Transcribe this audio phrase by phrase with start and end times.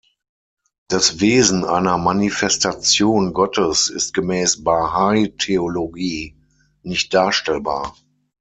[0.87, 6.35] Das Wesen einer Manifestation Gottes ist gemäß Bahai-Theologie
[6.81, 7.95] nicht darstellbar.